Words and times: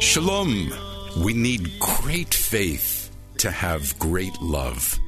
Shalom. 0.00 0.72
We 1.22 1.34
need 1.34 1.78
great 1.78 2.34
faith 2.34 3.10
to 3.38 3.50
have 3.50 3.98
great 3.98 4.40
love. 4.40 4.98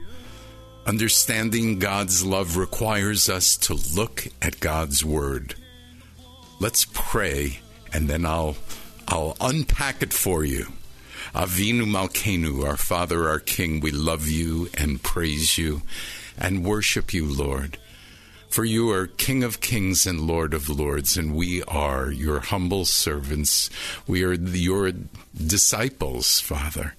Understanding 0.86 1.78
God's 1.78 2.24
love 2.24 2.56
requires 2.56 3.28
us 3.28 3.56
to 3.56 3.74
look 3.74 4.28
at 4.40 4.60
God's 4.60 5.04
word. 5.04 5.56
Let's 6.60 6.86
pray 6.92 7.58
and 7.92 8.08
then 8.08 8.24
I'll 8.24 8.56
I'll 9.08 9.36
unpack 9.40 10.02
it 10.02 10.12
for 10.12 10.44
you. 10.44 10.72
Avinu 11.34 11.84
Malkenu, 11.84 12.64
our 12.64 12.76
Father, 12.76 13.28
our 13.28 13.40
King, 13.40 13.80
we 13.80 13.90
love 13.90 14.28
you 14.28 14.68
and 14.74 15.02
praise 15.02 15.58
you 15.58 15.82
and 16.38 16.64
worship 16.64 17.12
you, 17.12 17.26
Lord. 17.26 17.78
For 18.54 18.64
you 18.64 18.88
are 18.90 19.08
King 19.08 19.42
of 19.42 19.60
kings 19.60 20.06
and 20.06 20.28
Lord 20.28 20.54
of 20.54 20.68
lords, 20.68 21.16
and 21.16 21.34
we 21.34 21.64
are 21.64 22.12
your 22.12 22.38
humble 22.38 22.84
servants. 22.84 23.68
We 24.06 24.22
are 24.22 24.34
your 24.34 24.92
disciples, 25.36 26.38
Father, 26.38 26.94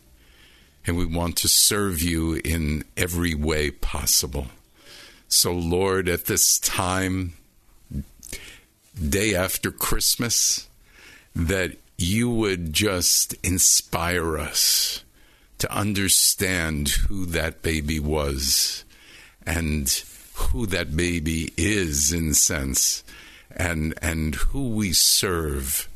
and 0.85 0.97
we 0.97 1.05
want 1.05 1.37
to 1.37 1.47
serve 1.47 2.01
you 2.01 2.41
in 2.43 2.83
every 2.97 3.33
way 3.33 3.71
possible. 3.71 4.47
So, 5.29 5.53
Lord, 5.53 6.09
at 6.09 6.25
this 6.25 6.59
time, 6.59 7.35
day 9.01 9.33
after 9.33 9.71
Christmas, 9.71 10.67
that 11.33 11.77
you 11.97 12.29
would 12.29 12.73
just 12.73 13.33
inspire 13.45 14.37
us 14.37 15.05
to 15.59 15.71
understand 15.71 16.89
who 17.07 17.25
that 17.27 17.61
baby 17.61 18.01
was 18.01 18.83
and 19.45 20.03
who 20.35 20.65
that 20.65 20.95
baby 20.95 21.53
is 21.57 22.11
in 22.11 22.33
sense 22.33 23.03
and 23.51 23.93
and 24.01 24.35
who 24.35 24.69
we 24.69 24.91
serve 24.93 25.87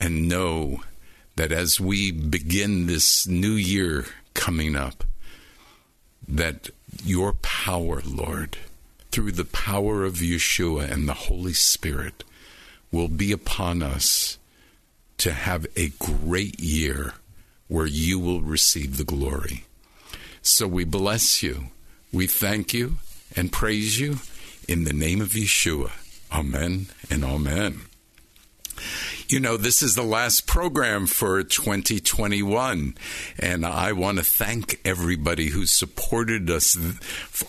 and 0.00 0.28
know 0.28 0.82
that 1.36 1.52
as 1.52 1.80
we 1.80 2.10
begin 2.10 2.86
this 2.86 3.26
new 3.26 3.52
year 3.52 4.06
coming 4.34 4.74
up 4.74 5.04
that 6.26 6.70
your 7.04 7.32
power 7.32 8.02
lord 8.04 8.56
through 9.10 9.32
the 9.32 9.44
power 9.44 10.04
of 10.04 10.14
Yeshua 10.16 10.90
and 10.90 11.08
the 11.08 11.14
Holy 11.14 11.52
Spirit 11.52 12.24
will 12.92 13.08
be 13.08 13.32
upon 13.32 13.82
us 13.82 14.38
to 15.18 15.32
have 15.32 15.66
a 15.76 15.88
great 15.98 16.60
year 16.60 17.14
where 17.66 17.86
you 17.86 18.18
will 18.18 18.40
receive 18.40 18.96
the 18.96 19.04
glory. 19.04 19.64
So 20.42 20.66
we 20.66 20.84
bless 20.84 21.42
you. 21.42 21.68
We 22.12 22.26
thank 22.26 22.72
you 22.72 22.98
and 23.38 23.52
praise 23.52 24.00
you 24.00 24.18
in 24.66 24.82
the 24.82 24.92
name 24.92 25.20
of 25.20 25.28
Yeshua. 25.28 25.92
Amen 26.32 26.88
and 27.08 27.24
amen. 27.24 27.82
You 29.28 29.38
know, 29.38 29.56
this 29.56 29.82
is 29.82 29.94
the 29.94 30.02
last 30.02 30.46
program 30.46 31.06
for 31.06 31.42
2021, 31.42 32.96
and 33.38 33.66
I 33.66 33.92
want 33.92 34.18
to 34.18 34.24
thank 34.24 34.80
everybody 34.84 35.50
who 35.50 35.66
supported 35.66 36.50
us 36.50 36.76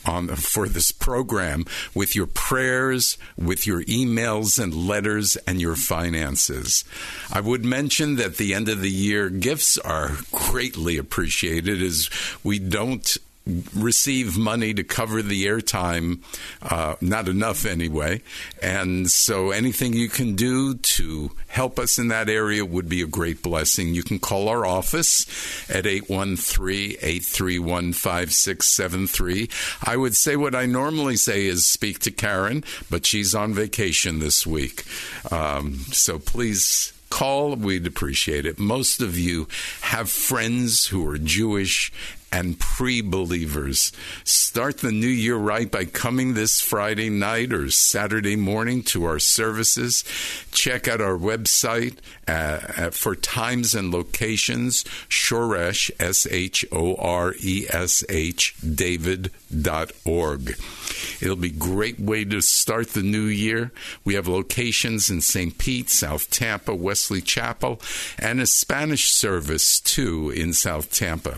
on, 0.06 0.28
for 0.36 0.68
this 0.68 0.92
program 0.92 1.66
with 1.96 2.16
your 2.16 2.28
prayers, 2.28 3.18
with 3.38 3.66
your 3.66 3.84
emails 3.86 4.62
and 4.62 4.74
letters, 4.74 5.38
and 5.48 5.62
your 5.62 5.76
finances. 5.76 6.84
I 7.32 7.40
would 7.40 7.64
mention 7.64 8.18
that 8.18 8.38
the 8.38 8.54
end 8.54 8.70
of 8.70 8.82
the 8.82 8.92
year, 8.92 9.30
gifts 9.30 9.78
are 9.78 10.18
greatly 10.32 10.98
appreciated 10.98 11.82
as 11.82 12.10
we 12.44 12.60
don't 12.60 13.18
receive 13.76 14.38
money 14.38 14.74
to 14.74 14.84
cover 14.84 15.22
the 15.22 15.46
airtime, 15.46 16.20
uh, 16.62 16.96
not 17.02 17.28
enough 17.28 17.66
anyway. 17.66 18.22
And 18.62 19.10
so 19.10 19.52
anything 19.52 19.94
you 19.94 20.10
can 20.10 20.36
do 20.36 20.76
to 20.76 21.32
help 21.48 21.80
us 21.80 21.98
in 21.98 22.10
that 22.10 22.30
area 22.30 22.66
would 22.66 22.88
be 22.88 23.02
a 23.02 23.08
great 23.08 23.42
blessing. 23.42 23.94
You 23.94 24.04
can 24.04 24.20
call 24.20 24.50
our 24.50 24.66
office 24.66 25.26
at 25.70 25.86
813 25.86 26.98
831 27.02 27.94
5673. 27.94 29.50
I 29.84 29.98
would 29.98 30.16
say 30.16 30.36
what 30.36 30.56
I 30.56 30.66
normally 30.66 31.16
say 31.16 31.46
is 31.46 31.66
speak 31.66 32.00
to 32.00 32.12
Karen, 32.12 32.64
but 32.90 33.06
she's 33.06 33.34
on 33.34 33.54
vacation 33.54 34.20
this 34.20 34.46
week. 34.46 34.86
Um, 35.32 35.80
so 35.92 36.20
please 36.20 36.94
call, 37.10 37.56
we'd 37.56 37.88
appreciate 37.88 38.46
it. 38.46 38.60
Most 38.60 39.02
of 39.02 39.18
you 39.18 39.48
have 39.82 40.10
friends 40.10 40.88
who 40.88 41.08
are 41.08 41.18
Jewish 41.18 41.92
and 42.32 42.60
pre 42.60 43.02
believers. 43.02 43.92
Start 44.24 44.78
the 44.78 44.92
new 44.92 45.08
year 45.08 45.36
right 45.36 45.70
by 45.70 45.86
coming 45.86 46.34
this 46.34 46.62
Friday 46.62 47.10
night 47.10 47.54
or 47.54 47.70
Saturday 47.70 48.36
morning 48.36 48.84
to 48.84 49.06
our 49.06 49.20
services. 49.20 50.04
Check 50.52 50.88
out 50.88 51.02
our 51.02 51.18
website 51.18 51.98
uh, 52.28 52.90
for 52.92 53.16
times 53.16 53.74
and 53.76 53.92
locations, 53.92 54.84
Shoresh, 55.10 55.92
S 56.00 56.28
H 56.30 56.66
O 56.72 56.96
R 56.96 57.34
E 57.42 57.66
S 57.70 58.04
H, 58.10 58.56
David.org. 58.62 60.56
It'll 61.22 61.36
be 61.36 61.50
a 61.50 61.52
great 61.52 62.00
way 62.00 62.26
to 62.26 62.42
start 62.42 62.90
the 62.90 63.04
new 63.04 63.26
year. 63.26 63.72
We 64.04 64.16
have 64.16 64.28
locations 64.28 65.10
in 65.10 65.22
St. 65.22 65.58
Pete, 65.58 65.90
South 65.90 66.30
Tampa, 66.30 66.76
Wesley 66.76 67.22
Chapel, 67.22 67.82
and 68.18 68.40
a 68.40 68.46
Spanish 68.46 69.12
service 69.12 69.80
too 69.80 70.30
in 70.30 70.54
South 70.54 70.92
Tampa 70.92 71.38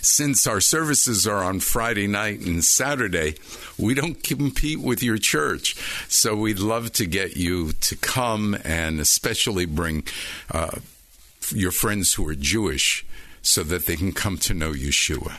since 0.00 0.46
our 0.46 0.60
services 0.60 1.26
are 1.26 1.42
on 1.42 1.60
Friday 1.60 2.06
night 2.06 2.40
and 2.40 2.64
Saturday, 2.64 3.34
we 3.78 3.94
don't 3.94 4.22
compete 4.22 4.80
with 4.80 5.02
your 5.02 5.18
church. 5.18 5.76
So 6.08 6.36
we'd 6.36 6.58
love 6.58 6.92
to 6.94 7.06
get 7.06 7.36
you 7.36 7.72
to 7.72 7.96
come 7.96 8.56
and 8.64 9.00
especially 9.00 9.66
bring 9.66 10.04
uh, 10.50 10.78
your 11.50 11.72
friends 11.72 12.14
who 12.14 12.26
are 12.28 12.34
Jewish 12.34 13.04
so 13.42 13.62
that 13.62 13.86
they 13.86 13.96
can 13.96 14.12
come 14.12 14.38
to 14.38 14.54
know 14.54 14.72
Yeshua. 14.72 15.36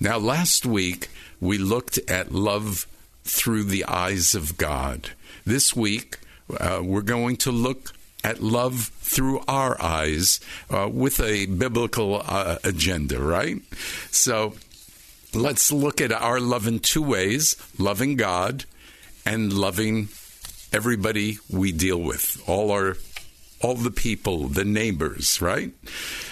Now, 0.00 0.18
last 0.18 0.66
week 0.66 1.08
we 1.40 1.58
looked 1.58 1.98
at 2.10 2.32
love 2.32 2.88
through 3.24 3.64
the 3.64 3.84
eyes 3.84 4.34
of 4.34 4.58
God. 4.58 5.10
This 5.44 5.74
week 5.74 6.18
uh, 6.58 6.80
we're 6.82 7.02
going 7.02 7.36
to 7.38 7.50
look 7.50 7.92
at 8.22 8.42
love 8.42 8.90
through 9.00 9.42
our 9.46 9.80
eyes 9.80 10.40
uh, 10.70 10.88
with 10.90 11.20
a 11.20 11.46
biblical 11.46 12.22
uh, 12.24 12.58
agenda, 12.64 13.20
right? 13.20 13.60
So, 14.10 14.54
let's 15.34 15.72
look 15.72 16.00
at 16.00 16.12
our 16.12 16.40
love 16.40 16.66
in 16.66 16.78
two 16.78 17.02
ways 17.02 17.56
loving 17.78 18.16
God 18.16 18.64
and 19.26 19.52
loving 19.52 20.08
everybody 20.72 21.38
we 21.50 21.72
deal 21.72 22.00
with, 22.00 22.42
all 22.46 22.70
our 22.70 22.96
all 23.64 23.74
the 23.74 23.90
people, 23.90 24.48
the 24.48 24.64
neighbors, 24.64 25.40
right? 25.40 25.72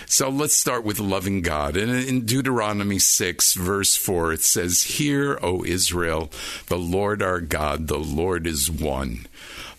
So 0.05 0.29
let's 0.29 0.55
start 0.55 0.85
with 0.85 1.01
loving 1.01 1.41
God. 1.41 1.79
And 1.79 1.91
in 1.91 2.27
Deuteronomy 2.27 2.99
6, 2.99 3.55
verse 3.55 3.97
4, 3.97 4.35
it 4.35 4.43
says, 4.43 4.83
Hear, 4.83 5.39
O 5.43 5.65
Israel, 5.65 6.31
the 6.67 6.77
Lord 6.77 7.23
our 7.23 7.41
God, 7.41 7.89
the 7.89 7.99
Lord 7.99 8.47
is 8.47 8.71
one. 8.71 9.27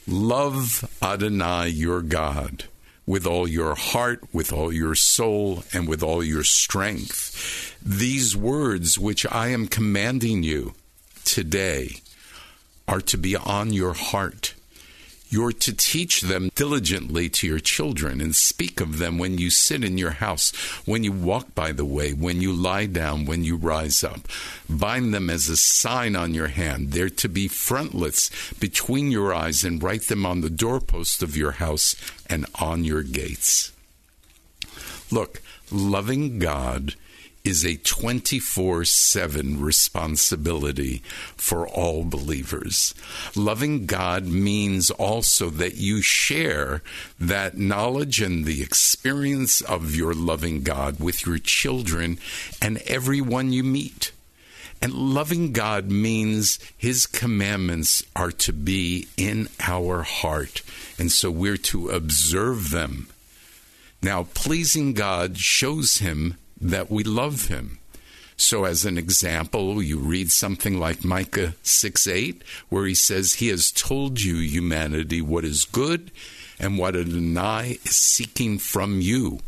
Love 0.07 0.89
Adonai 1.00 1.67
your 1.67 2.01
God 2.01 2.63
with 3.05 3.27
all 3.27 3.47
your 3.47 3.75
heart, 3.75 4.23
with 4.33 4.51
all 4.51 4.73
your 4.73 4.95
soul, 4.95 5.63
and 5.71 5.88
with 5.88 6.01
all 6.01 6.23
your 6.23 6.44
strength. 6.44 7.77
These 7.85 8.35
words 8.35 8.97
which 8.97 9.27
I 9.31 9.50
am 9.50 9.67
commanding 9.67 10.41
you 10.41 10.73
today 11.23 11.97
are 12.88 13.01
to 13.01 13.17
be 13.17 13.35
on 13.35 13.73
your 13.73 13.94
heart. 13.94 14.55
You're 15.33 15.51
to 15.51 15.74
teach 15.74 16.21
them 16.21 16.51
diligently 16.53 17.27
to 17.27 17.47
your 17.47 17.57
children 17.57 18.21
and 18.21 18.35
speak 18.35 18.80
of 18.80 19.00
them 19.00 19.18
when 19.18 19.39
you 19.39 19.50
sit 19.50 19.83
in 19.83 19.97
your 19.97 20.12
house, 20.12 20.51
when 20.85 21.03
you 21.03 21.12
walk 21.12 21.56
by 21.56 21.71
the 21.71 21.85
way, 21.85 22.13
when 22.13 22.39
you 22.39 22.53
lie 22.53 22.85
down, 22.85 23.25
when 23.25 23.44
you 23.44 23.56
rise 23.56 24.03
up. 24.03 24.27
Bind 24.69 25.12
them 25.12 25.31
as 25.31 25.50
a 25.50 25.57
sign 25.57 26.15
on 26.15 26.35
your 26.35 26.50
hand. 26.50 26.91
They're 26.91 27.09
to 27.09 27.27
be 27.27 27.47
frontlets 27.47 28.30
between 28.59 29.09
your 29.09 29.33
eyes 29.33 29.63
and 29.63 29.81
write 29.81 30.03
them 30.03 30.24
on 30.24 30.41
the 30.41 30.51
doorpost 30.51 31.24
of 31.24 31.36
your 31.36 31.53
house 31.53 31.95
and 32.29 32.45
on 32.62 32.83
your 32.83 33.01
gates. 33.01 33.71
Look, 35.09 35.41
loving 35.71 36.38
God 36.38 36.94
is 37.44 37.66
a 37.66 37.75
24 37.75 38.86
7 38.86 39.62
responsibility 39.62 41.00
for 41.36 41.68
all 41.68 42.06
believers. 42.06 42.95
Loving 43.36 43.86
God 43.86 44.25
means 44.25 44.90
also 44.90 45.50
that 45.50 45.75
you 45.75 46.01
share 46.01 46.81
that 47.19 47.57
knowledge 47.57 48.22
and 48.22 48.45
the 48.45 48.62
experience 48.62 49.60
of 49.60 49.94
your 49.94 50.13
loving 50.13 50.63
God 50.63 51.01
with 51.01 51.25
your 51.25 51.38
children 51.38 52.18
and 52.62 52.78
everyone 52.86 53.51
you 53.51 53.63
meet. 53.63 54.13
And 54.81 54.94
loving 54.94 55.51
God 55.51 55.92
means 55.92 56.60
His 56.78 57.06
commandments 57.06 58.04
are 58.16 58.31
to 58.31 58.54
be 58.54 59.07
in 59.18 59.50
our 59.60 60.04
heart. 60.04 60.62
And 60.98 61.12
so 61.12 61.30
we're 61.30 61.57
to 61.57 61.89
observe 61.89 62.69
them. 62.69 63.07
Now, 64.01 64.28
pleasing 64.34 64.94
God 64.94 65.38
shows 65.38 65.98
Him 66.00 66.36
that 66.63 66.89
we 66.89 67.04
love 67.04 67.48
him. 67.48 67.80
So, 68.36 68.65
as 68.65 68.83
an 68.83 68.98
example, 68.98 69.81
you 69.81 70.00
read 70.00 70.31
something 70.31 70.80
like 70.80 71.06
Micah 71.06 71.54
6 71.62 72.07
8, 72.07 72.44
where 72.69 72.86
he 72.86 72.95
says, 72.95 73.36
He 73.36 73.50
has 73.50 73.71
told 73.71 74.21
you, 74.21 74.38
humanity, 74.38 75.21
what 75.21 75.45
is 75.45 75.65
good 75.65 76.12
and 76.60 76.77
what 76.77 76.95
Adonai 76.95 77.80
is 77.83 77.95
seeking 77.95 78.57
from 78.57 79.01
you, 79.01 79.39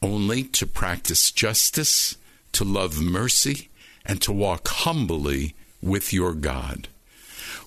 only 0.00 0.44
to 0.44 0.66
practice 0.66 1.30
justice, 1.30 2.16
to 2.52 2.64
love 2.64 3.00
mercy, 3.00 3.68
and 4.04 4.22
to 4.22 4.32
walk 4.32 4.68
humbly 4.68 5.54
with 5.82 6.12
your 6.12 6.32
God. 6.32 6.88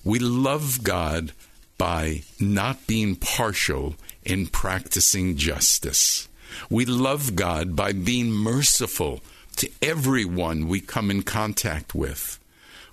We 0.04 0.18
love 0.18 0.82
God 0.82 1.32
by 1.76 2.22
not 2.38 2.86
being 2.86 3.16
partial 3.16 3.94
in 4.24 4.46
practicing 4.46 5.36
justice. 5.36 6.28
We 6.68 6.84
love 6.84 7.36
God 7.36 7.76
by 7.76 7.92
being 7.92 8.30
merciful 8.30 9.20
to 9.56 9.70
everyone 9.82 10.68
we 10.68 10.80
come 10.80 11.10
in 11.10 11.22
contact 11.22 11.94
with. 11.94 12.38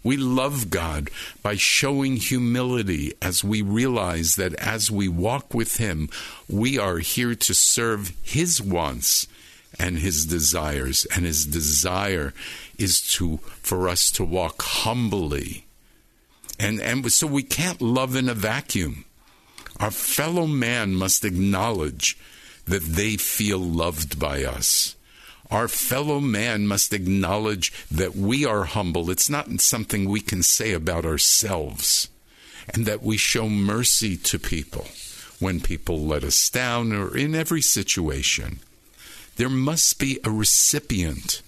We 0.04 0.16
love 0.16 0.70
God 0.70 1.10
by 1.42 1.56
showing 1.56 2.16
humility 2.16 3.14
as 3.22 3.44
we 3.44 3.62
realize 3.62 4.36
that 4.36 4.54
as 4.56 4.90
we 4.90 5.08
walk 5.08 5.54
with 5.54 5.78
Him, 5.78 6.10
we 6.48 6.78
are 6.78 7.00
here 7.00 7.36
to 7.36 7.54
serve 7.54 8.14
His 8.24 8.62
wants 8.62 9.28
and 9.78 9.98
His 9.98 10.26
desires. 10.26 11.06
And 11.14 11.26
His 11.26 11.46
desire 11.46 12.34
is 12.78 13.02
to 13.16 13.38
for 13.62 13.90
us 13.90 14.12
to 14.12 14.24
walk 14.24 14.62
humbly. 14.62 15.66
And, 16.60 16.80
and 16.80 17.12
so 17.12 17.28
we 17.28 17.44
can't 17.44 17.82
love 17.82 18.16
in 18.16 18.30
a 18.30 18.34
vacuum. 18.34 19.06
Our 19.80 19.92
fellow 19.92 20.48
man 20.48 20.96
must 20.96 21.24
acknowledge 21.24 22.18
that 22.68 22.84
they 22.84 23.16
feel 23.18 23.60
loved 23.60 24.20
by 24.20 24.44
us. 24.44 24.96
Our 25.50 25.68
fellow 25.68 26.20
man 26.20 26.68
must 26.68 26.94
acknowledge 26.94 27.72
that 27.90 28.16
we 28.16 28.46
are 28.46 28.66
humble. 28.66 29.10
It's 29.10 29.30
not 29.30 29.62
something 29.62 30.10
we 30.10 30.20
can 30.20 30.44
say 30.44 30.74
about 30.74 31.06
ourselves. 31.06 32.10
And 32.74 32.86
that 32.86 33.02
we 33.02 33.16
show 33.16 33.48
mercy 33.48 34.18
to 34.18 34.38
people 34.38 34.88
when 35.40 35.62
people 35.62 36.02
let 36.02 36.24
us 36.26 36.50
down 36.50 36.92
or 36.92 37.16
in 37.16 37.34
every 37.34 37.62
situation. 37.62 38.60
There 39.38 39.50
must 39.50 40.00
be 40.00 40.20
a 40.24 40.32
recipient 40.32 41.42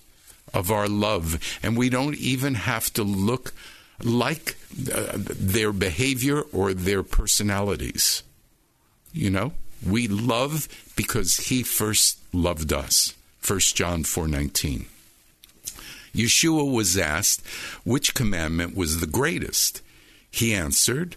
of 0.54 0.72
our 0.72 0.88
love, 0.88 1.40
and 1.62 1.78
we 1.78 1.90
don't 1.90 2.16
even 2.16 2.54
have 2.54 2.94
to 2.94 3.04
look 3.04 3.54
like 4.02 4.56
uh, 4.94 5.14
their 5.16 5.74
behavior 5.74 6.42
or 6.54 6.74
their 6.74 7.04
personalities. 7.04 8.24
You 9.12 9.30
know? 9.30 9.54
We 9.86 10.08
love 10.08 10.68
because 11.00 11.48
he 11.48 11.64
first 11.64 12.20
loved 12.34 12.74
us. 12.74 13.14
1 13.42 13.74
John 13.74 14.04
4:19. 14.04 14.88
Yeshua 16.14 16.70
was 16.70 16.98
asked 16.98 17.42
which 17.86 18.14
commandment 18.14 18.76
was 18.76 19.00
the 19.00 19.08
greatest. 19.08 19.82
He 20.30 20.54
answered, 20.54 21.16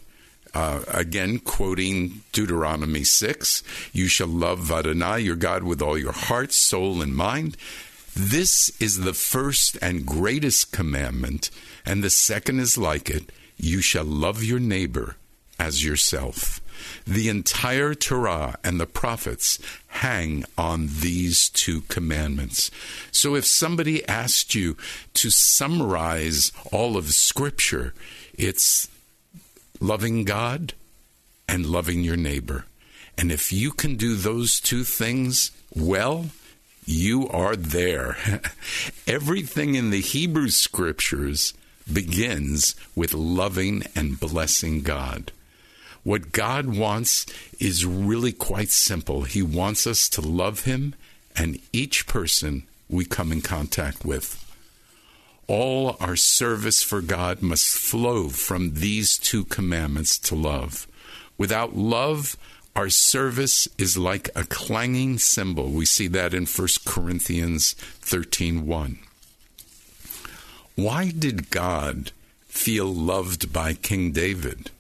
uh, 0.55 0.83
again 0.87 1.41
quoting 1.41 2.23
Deuteronomy 2.31 3.03
6, 3.03 3.65
you 3.93 4.07
shall 4.07 4.29
love 4.29 4.71
Adonai 4.71 5.19
your 5.19 5.35
God 5.35 5.65
with 5.65 5.83
all 5.83 5.99
your 5.99 6.13
heart, 6.13 6.53
soul, 6.53 7.03
and 7.03 7.17
mind. 7.17 7.57
This 8.15 8.71
is 8.81 9.01
the 9.01 9.15
first 9.15 9.77
and 9.83 10.07
greatest 10.07 10.71
commandment, 10.71 11.51
and 11.85 12.05
the 12.05 12.11
second 12.11 12.61
is 12.61 12.79
like 12.79 13.11
it 13.11 13.33
you 13.57 13.81
shall 13.81 14.05
love 14.05 14.45
your 14.45 14.61
neighbor 14.61 15.17
as 15.63 15.85
yourself. 15.85 16.61
The 17.07 17.29
entire 17.29 17.95
Torah 17.95 18.59
and 18.65 18.81
the 18.81 18.87
prophets 18.87 19.61
hang 19.87 20.45
on 20.59 20.89
these 20.99 21.49
two 21.49 21.83
commandments. 21.83 22.73
So 23.13 23.37
if 23.37 23.47
somebody 23.47 24.07
asked 24.09 24.57
you 24.57 24.77
to 25.15 25.31
summarize 25.31 26.51
all 26.73 26.97
of 26.97 27.15
Scripture, 27.15 27.95
it's 28.35 28.89
loving 29.81 30.25
God 30.25 30.75
and 31.49 31.65
loving 31.65 32.03
your 32.03 32.17
neighbor. 32.17 32.65
And 33.17 33.31
if 33.31 33.53
you 33.53 33.71
can 33.71 33.95
do 33.95 34.17
those 34.17 34.59
two 34.59 34.83
things 34.83 35.53
well, 35.77 36.27
you 36.85 37.29
are 37.29 37.55
there. 37.55 38.17
Everything 39.07 39.77
in 39.77 39.91
the 39.91 40.01
Hebrew 40.01 40.49
Scriptures 40.49 41.55
begins 41.91 42.75
with 42.97 43.15
loving 43.15 43.85
and 43.95 44.19
blessing 44.19 44.83
God. 44.83 45.31
What 46.05 46.33
God 46.33 46.77
wants 46.77 47.27
is 47.61 47.87
really 47.87 48.33
quite 48.33 48.71
simple. 48.71 49.23
He 49.23 49.43
wants 49.43 49.87
us 49.87 50.09
to 50.11 50.21
love 50.21 50.65
Him 50.65 50.95
and 51.37 51.61
each 51.73 52.07
person 52.07 52.65
we 52.89 53.05
come 53.05 53.33
in 53.33 53.41
contact 53.41 54.05
with. 54.05 54.39
All 55.47 55.97
our 56.01 56.17
service 56.17 56.83
for 56.83 57.01
God 57.01 57.43
must 57.43 57.67
flow 57.67 58.29
from 58.29 58.75
these 58.75 59.19
two 59.19 59.45
commandments 59.45 60.19
to 60.21 60.35
love. 60.35 60.87
Without 61.39 61.77
love, 61.77 62.37
our 62.75 62.89
service 62.89 63.69
is 63.77 63.99
like 63.99 64.31
a 64.35 64.45
clanging 64.45 65.19
cymbal. 65.19 65.71
We 65.71 65.85
see 65.85 66.09
that 66.09 66.33
in 66.33 66.47
1 66.47 66.85
Corinthians 66.85 67.75
13:1. 68.01 68.99
Why 70.75 71.11
did 71.11 71.51
God 71.51 72.13
feel 72.49 72.93
loved 72.93 73.53
by 73.53 73.75
King 73.75 74.13
David? 74.13 74.71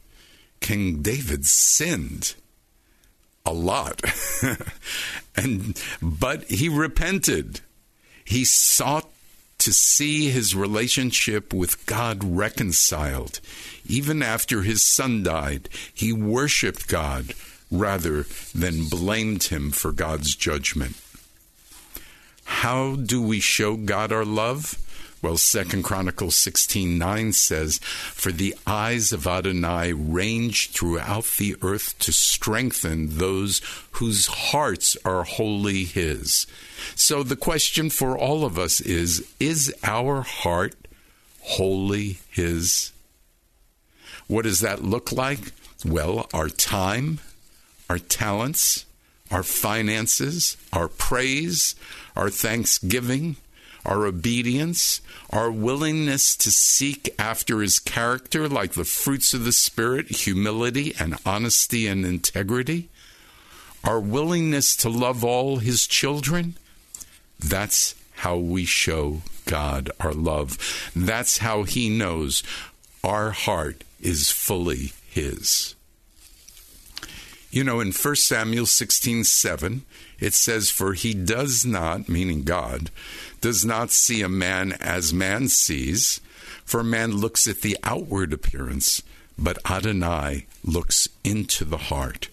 King 0.62 1.02
David 1.02 1.44
sinned 1.44 2.34
a 3.44 3.52
lot. 3.52 4.00
and 5.36 5.80
but 6.00 6.44
he 6.44 6.68
repented. 6.68 7.60
He 8.24 8.44
sought 8.44 9.10
to 9.58 9.72
see 9.72 10.30
his 10.30 10.56
relationship 10.56 11.52
with 11.52 11.86
God 11.86 12.24
reconciled. 12.24 13.40
Even 13.86 14.22
after 14.22 14.62
his 14.62 14.82
son 14.82 15.22
died, 15.22 15.68
he 15.92 16.12
worshiped 16.12 16.88
God 16.88 17.34
rather 17.70 18.24
than 18.54 18.88
blamed 18.88 19.44
him 19.44 19.70
for 19.70 19.92
God's 19.92 20.34
judgment. 20.34 20.96
How 22.44 22.96
do 22.96 23.22
we 23.22 23.40
show 23.40 23.76
God 23.76 24.12
our 24.12 24.24
love? 24.24 24.78
Well, 25.22 25.36
Second 25.36 25.84
Chronicles 25.84 26.36
16:9 26.36 27.32
says, 27.32 27.80
"For 28.12 28.32
the 28.32 28.54
eyes 28.66 29.12
of 29.12 29.26
Adonai 29.26 29.92
range 29.92 30.70
throughout 30.70 31.26
the 31.38 31.56
earth 31.62 31.98
to 32.00 32.12
strengthen 32.12 33.18
those 33.18 33.62
whose 33.92 34.26
hearts 34.26 34.96
are 35.04 35.24
wholly 35.24 35.84
his." 35.84 36.46
So 36.96 37.22
the 37.22 37.36
question 37.36 37.88
for 37.88 38.18
all 38.18 38.44
of 38.44 38.58
us 38.58 38.80
is, 38.80 39.22
is 39.38 39.72
our 39.84 40.22
heart 40.22 40.74
wholly 41.42 42.18
His. 42.30 42.92
What 44.26 44.42
does 44.42 44.60
that 44.60 44.84
look 44.84 45.12
like? 45.12 45.52
Well, 45.84 46.28
our 46.32 46.48
time, 46.48 47.18
our 47.90 47.98
talents, 47.98 48.84
our 49.30 49.42
finances, 49.42 50.56
our 50.72 50.88
praise, 50.88 51.74
our 52.16 52.30
thanksgiving, 52.30 53.36
our 53.84 54.06
obedience, 54.06 55.00
our 55.30 55.50
willingness 55.50 56.36
to 56.36 56.50
seek 56.50 57.14
after 57.18 57.60
his 57.60 57.78
character, 57.78 58.48
like 58.48 58.72
the 58.72 58.84
fruits 58.84 59.34
of 59.34 59.44
the 59.44 59.52
Spirit, 59.52 60.08
humility 60.08 60.94
and 60.98 61.18
honesty 61.26 61.86
and 61.86 62.04
integrity, 62.04 62.88
our 63.84 64.00
willingness 64.00 64.76
to 64.76 64.88
love 64.88 65.24
all 65.24 65.56
his 65.56 65.86
children, 65.86 66.56
that's 67.38 67.94
how 68.16 68.36
we 68.36 68.64
show 68.64 69.22
God 69.46 69.90
our 69.98 70.12
love. 70.12 70.58
That's 70.94 71.38
how 71.38 71.64
he 71.64 71.88
knows 71.88 72.42
our 73.02 73.32
heart 73.32 73.82
is 74.00 74.30
fully 74.30 74.92
his. 75.08 75.74
You 77.50 77.64
know, 77.64 77.80
in 77.80 77.92
1 77.92 78.16
Samuel 78.16 78.66
16 78.66 79.24
7, 79.24 79.82
it 80.18 80.34
says, 80.34 80.70
For 80.70 80.94
he 80.94 81.12
does 81.12 81.66
not, 81.66 82.08
meaning 82.08 82.44
God, 82.44 82.90
does 83.42 83.64
not 83.64 83.90
see 83.90 84.22
a 84.22 84.28
man 84.28 84.72
as 84.80 85.12
man 85.12 85.48
sees, 85.48 86.20
for 86.64 86.82
man 86.82 87.12
looks 87.12 87.46
at 87.46 87.60
the 87.60 87.76
outward 87.82 88.32
appearance, 88.32 89.02
but 89.36 89.58
Adonai 89.70 90.46
looks 90.64 91.08
into 91.24 91.64
the 91.64 91.76
heart. 91.76 92.28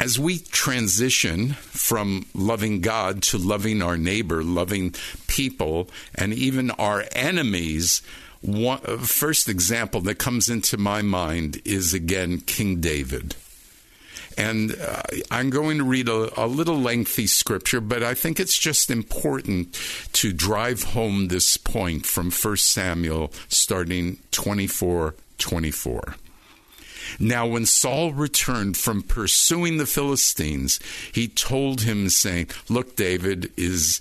As 0.00 0.18
we 0.18 0.38
transition 0.38 1.50
from 1.54 2.26
loving 2.34 2.80
God 2.80 3.22
to 3.22 3.38
loving 3.38 3.80
our 3.80 3.96
neighbor, 3.96 4.42
loving 4.42 4.94
people, 5.28 5.88
and 6.14 6.34
even 6.34 6.72
our 6.72 7.04
enemies, 7.12 8.02
one, 8.40 8.80
first 8.98 9.48
example 9.48 10.00
that 10.02 10.16
comes 10.16 10.50
into 10.50 10.76
my 10.76 11.00
mind 11.00 11.62
is 11.64 11.94
again 11.94 12.40
King 12.40 12.80
David. 12.80 13.36
And 14.36 14.76
uh, 14.80 15.02
I'm 15.30 15.50
going 15.50 15.78
to 15.78 15.84
read 15.84 16.08
a, 16.08 16.42
a, 16.42 16.46
little 16.46 16.78
lengthy 16.78 17.26
scripture, 17.26 17.80
but 17.80 18.02
I 18.02 18.14
think 18.14 18.40
it's 18.40 18.58
just 18.58 18.90
important 18.90 19.78
to 20.14 20.32
drive 20.32 20.82
home 20.82 21.28
this 21.28 21.56
point 21.56 22.06
from 22.06 22.30
1 22.30 22.56
Samuel, 22.56 23.32
starting 23.48 24.18
24 24.32 25.14
24. 25.38 26.16
Now, 27.18 27.46
when 27.46 27.66
Saul 27.66 28.12
returned 28.12 28.76
from 28.76 29.02
pursuing 29.02 29.76
the 29.76 29.86
Philistines, 29.86 30.80
he 31.12 31.28
told 31.28 31.82
him, 31.82 32.08
saying, 32.08 32.48
Look, 32.68 32.96
David 32.96 33.52
is 33.56 34.00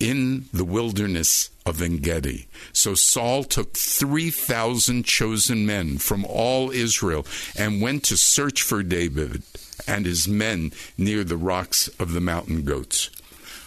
in 0.00 0.44
the 0.52 0.64
wilderness 0.64 1.50
of 1.66 1.82
Engedi. 1.82 2.46
So 2.72 2.94
Saul 2.94 3.44
took 3.44 3.76
3,000 3.76 5.04
chosen 5.04 5.66
men 5.66 5.98
from 5.98 6.24
all 6.24 6.70
Israel 6.70 7.26
and 7.56 7.82
went 7.82 8.04
to 8.04 8.16
search 8.16 8.62
for 8.62 8.82
David 8.82 9.42
and 9.86 10.06
his 10.06 10.28
men 10.28 10.72
near 10.96 11.24
the 11.24 11.36
rocks 11.36 11.88
of 11.98 12.12
the 12.12 12.20
mountain 12.20 12.62
goats. 12.62 13.10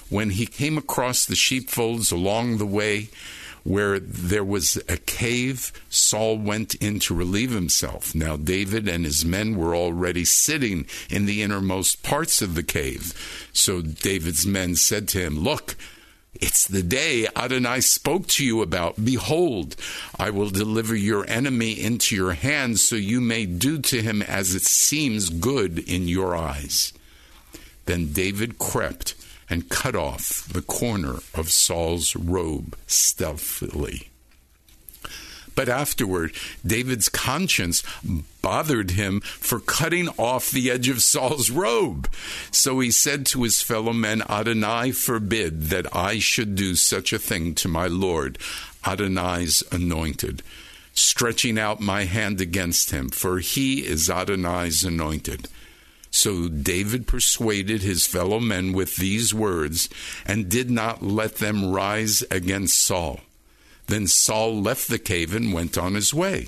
When 0.09 0.31
he 0.31 0.45
came 0.45 0.77
across 0.77 1.25
the 1.25 1.35
sheepfolds 1.35 2.11
along 2.11 2.57
the 2.57 2.65
way, 2.65 3.09
where 3.63 4.00
there 4.00 4.43
was 4.43 4.77
a 4.89 4.97
cave, 4.97 5.71
Saul 5.89 6.38
went 6.38 6.73
in 6.75 7.00
to 7.01 7.13
relieve 7.13 7.51
himself. 7.51 8.15
Now, 8.15 8.35
David 8.35 8.88
and 8.88 9.05
his 9.05 9.23
men 9.23 9.55
were 9.55 9.75
already 9.75 10.25
sitting 10.25 10.88
in 11.09 11.27
the 11.27 11.43
innermost 11.43 12.01
parts 12.01 12.41
of 12.41 12.55
the 12.55 12.63
cave. 12.63 13.13
So 13.53 13.81
David's 13.81 14.47
men 14.47 14.75
said 14.75 15.07
to 15.09 15.19
him, 15.19 15.39
Look, 15.39 15.75
it's 16.33 16.67
the 16.67 16.83
day 16.83 17.27
Adonai 17.35 17.81
spoke 17.81 18.27
to 18.27 18.45
you 18.45 18.61
about. 18.61 19.03
Behold, 19.03 19.75
I 20.17 20.29
will 20.29 20.50
deliver 20.50 20.95
your 20.95 21.29
enemy 21.29 21.71
into 21.71 22.15
your 22.15 22.33
hands, 22.33 22.81
so 22.81 22.95
you 22.95 23.19
may 23.19 23.45
do 23.45 23.79
to 23.79 24.01
him 24.01 24.21
as 24.21 24.55
it 24.55 24.63
seems 24.63 25.29
good 25.29 25.79
in 25.79 26.07
your 26.07 26.35
eyes. 26.35 26.93
Then 27.85 28.13
David 28.13 28.59
crept 28.59 29.15
and 29.50 29.69
cut 29.69 29.95
off 29.95 30.47
the 30.51 30.61
corner 30.61 31.15
of 31.33 31.51
Saul's 31.51 32.15
robe 32.15 32.77
stealthily. 32.88 34.11
But 35.55 35.70
afterward, 35.70 36.34
David's 36.65 37.10
conscience 37.10 37.84
bothered 38.41 38.91
him 38.91 39.22
for 39.22 39.60
cutting 39.60 40.10
off 40.17 40.50
the 40.50 40.72
edge 40.72 40.89
of 40.89 41.03
Saul's 41.03 41.50
robe. 41.50 42.10
So 42.51 42.79
he 42.79 42.91
said 42.91 43.25
to 43.27 43.43
his 43.43 43.62
fellow 43.62 43.93
men, 43.93 44.22
Adonai 44.24 44.91
forbid 44.91 45.65
that 45.65 45.93
I 45.96 46.20
should 46.20 46.55
do 46.55 46.75
such 46.75 47.13
a 47.13 47.20
thing 47.20 47.53
to 47.55 47.67
my 47.67 47.88
Lord, 47.88 48.38
Adonai's 48.86 49.63
anointed, 49.72 50.41
stretching 50.93 51.60
out 51.60 51.79
my 51.79 52.05
hand 52.05 52.41
against 52.41 52.91
him, 52.91 53.10
for 53.10 53.39
he 53.39 53.86
is 53.86 54.10
Adonai's 54.10 54.84
anointed. 54.84 55.48
So 56.12 56.50
David 56.50 57.08
persuaded 57.08 57.81
his 57.81 58.05
fellow 58.05 58.39
men 58.39 58.74
with 58.74 58.98
these 58.98 59.34
words 59.34 59.88
and 60.25 60.50
did 60.50 60.70
not 60.70 61.01
let 61.01 61.36
them 61.36 61.72
rise 61.72 62.22
against 62.29 62.79
Saul. 62.79 63.22
Then 63.91 64.07
Saul 64.07 64.62
left 64.62 64.88
the 64.88 64.98
cave 64.98 65.36
and 65.36 65.51
went 65.51 65.77
on 65.77 65.95
his 65.95 66.13
way. 66.13 66.48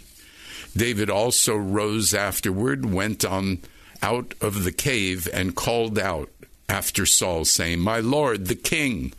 David 0.78 1.10
also 1.10 1.58
rose 1.58 2.14
afterward, 2.14 2.86
went 2.86 3.26
on 3.26 3.60
out 4.02 4.34
of 4.40 4.64
the 4.64 4.72
cave, 4.72 5.28
and 5.34 5.54
called 5.54 6.00
out 6.00 6.30
after 6.70 7.06
Saul, 7.06 7.44
saying, 7.44 7.80
My 7.80 8.00
Lord, 8.00 8.46
the 8.46 8.56
king. 8.56 9.12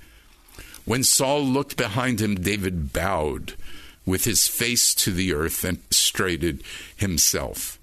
When 0.87 1.05
Saul 1.05 1.43
looked 1.43 1.77
behind 1.77 2.19
him, 2.19 2.37
David 2.37 2.95
bowed 2.95 3.57
with 4.07 4.25
his 4.25 4.49
face 4.49 4.95
to 4.95 5.13
the 5.13 5.35
earth 5.35 5.63
and 5.63 5.87
prostrated 5.91 6.63
himself. 6.97 7.79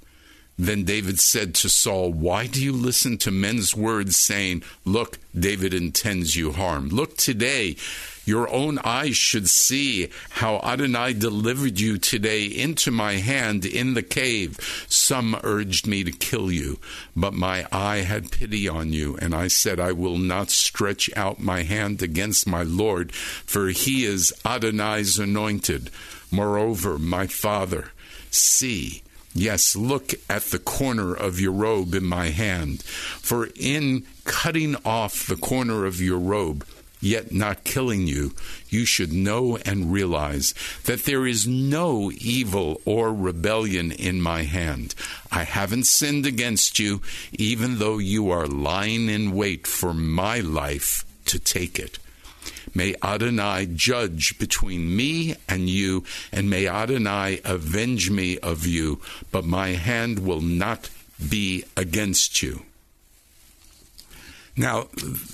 Then 0.58 0.86
David 0.86 1.20
said 1.20 1.54
to 1.56 1.70
Saul, 1.70 2.14
Why 2.14 2.48
do 2.48 2.64
you 2.64 2.74
listen 2.74 3.20
to 3.20 3.32
men's 3.32 3.76
words 3.76 4.18
saying, 4.18 4.64
Look, 4.86 5.20
David 5.38 5.72
intends 5.72 6.36
you 6.36 6.52
harm? 6.52 6.90
Look 6.90 7.18
today, 7.18 7.76
your 8.26 8.52
own 8.54 8.80
eyes 8.80 9.18
should 9.18 9.50
see 9.50 10.10
how 10.30 10.58
Adonai 10.58 11.14
delivered 11.14 11.80
you 11.80 11.98
today 11.98 12.46
into 12.46 12.92
my 12.92 13.14
hand 13.14 13.66
in 13.66 13.94
the 13.94 14.04
cave. 14.04 14.60
Some 14.88 15.40
urged 15.44 15.88
me 15.88 16.04
to 16.04 16.12
kill 16.12 16.52
you, 16.52 16.80
but 17.16 17.34
my 17.34 17.66
eye 17.72 17.98
had 17.98 18.32
pity 18.32 18.68
on 18.68 18.94
you, 18.94 19.18
and 19.18 19.34
I 19.34 19.48
said, 19.48 19.80
I 19.80 19.92
will 19.92 20.18
not 20.18 20.52
stretch 20.52 21.10
out 21.16 21.40
my 21.40 21.64
hand 21.64 22.02
against 22.02 22.48
my 22.48 22.64
Lord, 22.64 23.12
for 23.12 23.70
he 23.70 24.06
is 24.06 24.34
Adonai's 24.46 25.18
anointed. 25.18 25.90
Moreover, 26.32 26.98
my 26.98 27.28
father, 27.28 27.92
see, 28.30 29.04
Yes, 29.34 29.78
look 29.78 30.14
at 30.30 30.44
the 30.44 30.60
corner 30.60 31.14
of 31.14 31.40
your 31.40 31.54
robe 31.54 31.94
in 31.94 32.04
my 32.04 32.32
hand. 32.32 32.84
For 32.84 33.48
in 33.56 34.06
cutting 34.26 34.76
off 34.84 35.26
the 35.26 35.38
corner 35.38 35.86
of 35.86 36.02
your 36.02 36.20
robe, 36.20 36.66
yet 37.02 37.32
not 37.34 37.64
killing 37.64 38.08
you, 38.08 38.34
you 38.70 38.86
should 38.86 39.12
know 39.12 39.58
and 39.66 39.92
realize 39.92 40.54
that 40.86 41.04
there 41.04 41.26
is 41.26 41.48
no 41.48 42.12
evil 42.12 42.80
or 42.86 43.14
rebellion 43.14 43.92
in 43.92 44.22
my 44.22 44.44
hand. 44.44 44.96
I 45.32 45.44
haven't 45.44 45.88
sinned 45.88 46.26
against 46.26 46.80
you, 46.80 47.02
even 47.34 47.80
though 47.80 47.98
you 47.98 48.30
are 48.30 48.48
lying 48.48 49.10
in 49.10 49.36
wait 49.36 49.68
for 49.68 49.94
my 49.94 50.40
life 50.40 51.04
to 51.26 51.40
take 51.40 51.80
it. 51.80 51.98
May 52.74 52.96
Adonai 53.04 53.68
judge 53.74 54.38
between 54.40 54.96
me 54.96 55.36
and 55.50 55.70
you, 55.70 56.06
and 56.32 56.50
may 56.50 56.68
Adonai 56.68 57.42
avenge 57.44 58.10
me 58.10 58.38
of 58.40 58.66
you, 58.66 59.02
but 59.32 59.44
my 59.44 59.70
hand 59.70 60.20
will 60.20 60.42
not 60.42 60.90
be 61.30 61.66
against 61.76 62.42
you. 62.42 62.64
Now, 64.56 64.88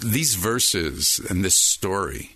these 0.03 0.35
verses 0.35 1.19
and 1.29 1.43
this 1.43 1.55
story 1.55 2.35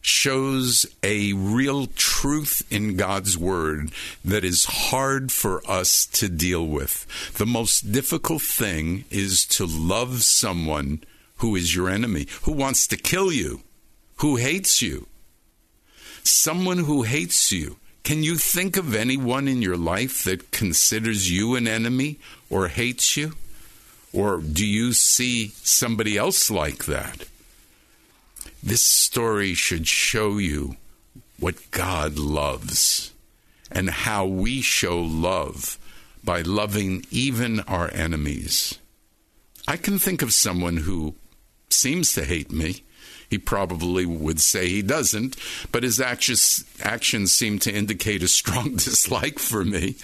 shows 0.00 0.84
a 1.02 1.32
real 1.32 1.86
truth 1.86 2.66
in 2.70 2.96
God's 2.96 3.38
Word 3.38 3.92
that 4.24 4.44
is 4.44 4.64
hard 4.64 5.30
for 5.30 5.62
us 5.68 6.06
to 6.06 6.28
deal 6.28 6.66
with. 6.66 7.06
The 7.34 7.46
most 7.46 7.92
difficult 7.92 8.42
thing 8.42 9.04
is 9.10 9.46
to 9.46 9.64
love 9.64 10.22
someone 10.22 11.04
who 11.36 11.54
is 11.56 11.74
your 11.74 11.88
enemy, 11.88 12.26
who 12.42 12.52
wants 12.52 12.86
to 12.88 12.96
kill 12.96 13.32
you 13.32 13.62
who 14.22 14.36
hates 14.36 14.80
you. 14.80 15.08
Someone 16.22 16.78
who 16.78 17.02
hates 17.02 17.50
you. 17.50 17.76
Can 18.04 18.22
you 18.22 18.36
think 18.36 18.76
of 18.76 18.94
anyone 18.94 19.48
in 19.48 19.60
your 19.60 19.76
life 19.76 20.22
that 20.22 20.52
considers 20.52 21.28
you 21.28 21.56
an 21.56 21.66
enemy 21.66 22.20
or 22.48 22.68
hates 22.68 23.16
you? 23.16 23.34
Or 24.12 24.38
do 24.38 24.66
you 24.66 24.92
see 24.92 25.48
somebody 25.62 26.18
else 26.18 26.50
like 26.50 26.84
that? 26.84 27.24
This 28.62 28.82
story 28.82 29.54
should 29.54 29.88
show 29.88 30.38
you 30.38 30.76
what 31.38 31.70
God 31.70 32.18
loves 32.18 33.12
and 33.70 33.90
how 33.90 34.26
we 34.26 34.60
show 34.60 35.00
love 35.00 35.78
by 36.22 36.42
loving 36.42 37.04
even 37.10 37.60
our 37.60 37.90
enemies. 37.92 38.78
I 39.66 39.76
can 39.76 39.98
think 39.98 40.22
of 40.22 40.32
someone 40.32 40.78
who 40.78 41.14
seems 41.70 42.12
to 42.14 42.24
hate 42.24 42.52
me 42.52 42.82
He 43.32 43.38
probably 43.38 44.04
would 44.04 44.40
say 44.42 44.68
he 44.68 44.82
doesn't, 44.82 45.36
but 45.72 45.84
his 45.84 45.98
actions, 45.98 46.64
actions 46.82 47.32
seem 47.32 47.58
to 47.60 47.72
indicate 47.72 48.22
a 48.22 48.28
strong 48.28 48.72
dislike 48.76 49.38
for 49.38 49.64
me. 49.64 49.94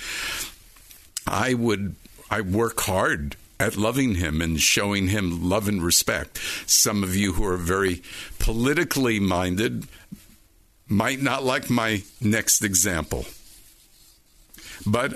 I 1.26 1.52
would 1.52 1.94
I 2.30 2.40
work 2.40 2.80
hard 2.80 3.36
at 3.60 3.76
loving 3.76 4.16
him 4.16 4.40
and 4.40 4.60
showing 4.60 5.08
him 5.08 5.48
love 5.48 5.68
and 5.68 5.82
respect. 5.82 6.38
Some 6.66 7.02
of 7.02 7.16
you 7.16 7.34
who 7.34 7.44
are 7.44 7.56
very 7.56 8.02
politically 8.38 9.18
minded 9.20 9.86
might 10.88 11.20
not 11.20 11.44
like 11.44 11.68
my 11.68 12.02
next 12.20 12.62
example. 12.62 13.26
But 14.86 15.14